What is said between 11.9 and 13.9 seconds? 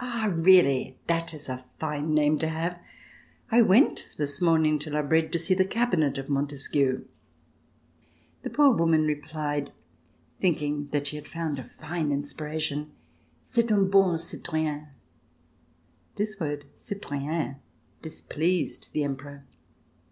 inspiration: "C'est un